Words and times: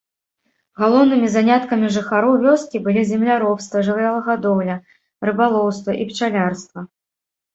Галоўнымі 0.83 1.27
заняткамі 1.33 1.87
жыхароў 1.97 2.37
вёскі 2.45 2.77
былі 2.87 3.03
земляробства, 3.11 3.83
жывёлагадоўля, 3.89 4.75
рыбалоўства 5.29 5.91
і 6.01 6.11
пчалярства. 6.13 6.79